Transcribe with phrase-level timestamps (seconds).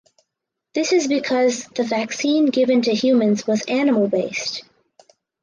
[0.73, 4.63] This is because the vaccine given to humans was animal based.